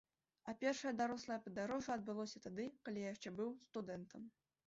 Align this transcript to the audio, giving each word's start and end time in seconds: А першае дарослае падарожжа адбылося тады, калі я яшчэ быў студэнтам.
А 0.51 0.53
першае 0.61 0.93
дарослае 1.01 1.37
падарожжа 1.47 1.91
адбылося 1.97 2.43
тады, 2.47 2.65
калі 2.89 3.03
я 3.05 3.11
яшчэ 3.13 3.35
быў 3.41 3.51
студэнтам. 3.67 4.27